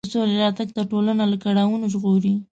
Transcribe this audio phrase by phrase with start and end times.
[0.03, 2.33] د سولې راتګ ټولنه له کړاوونو ژغوري.